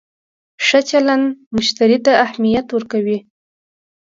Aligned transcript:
ښه 0.65 0.79
چلند 0.89 1.25
مشتری 1.55 1.97
ته 2.05 2.11
اهمیت 2.25 2.67
ورکوي. 2.71 3.17